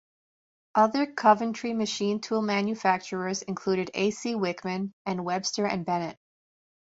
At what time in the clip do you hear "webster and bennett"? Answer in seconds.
5.23-6.17